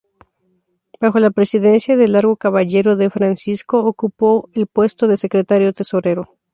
Bajo 0.99 1.19
la 1.19 1.29
presidencia 1.29 1.95
de 1.95 2.07
Largo 2.07 2.35
Caballero, 2.35 2.95
De 2.95 3.11
Francisco 3.11 3.81
ocupó 3.85 4.49
el 4.55 4.65
puesto 4.65 5.07
de 5.07 5.15
secretario-tesorero. 5.15 6.37